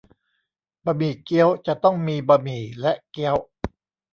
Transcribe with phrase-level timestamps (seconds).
[0.85, 3.35] บะหมี่เกี๊ยวจะต้องมีบะหมี่และเกี๊ยว